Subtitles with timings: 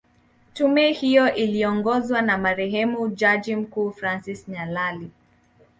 [0.53, 5.11] Tume hiyo iliongozwa na marehemu jaji mkuu Francis Nyalali